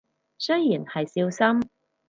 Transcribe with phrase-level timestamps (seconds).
[0.39, 1.69] 雖然係少深